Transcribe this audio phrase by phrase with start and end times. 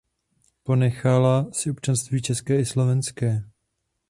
[0.63, 3.43] Ponechala si občanství české i slovenské.